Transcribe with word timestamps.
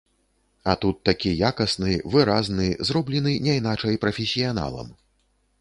А 0.71 0.73
тут 0.85 0.95
такі 1.09 1.33
якасны, 1.49 1.93
выразны, 2.15 2.67
зроблены 2.91 3.37
няйначай 3.49 4.03
прафесіяналам. 4.07 4.91